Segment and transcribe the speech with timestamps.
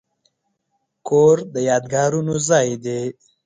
[1.07, 3.01] کور د یادګارونو ځای دی.